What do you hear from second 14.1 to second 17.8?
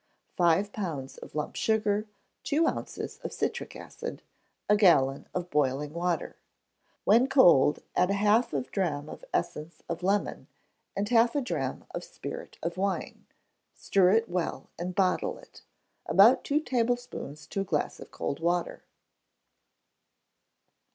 well and bottle it. About two tablespoonfuls to a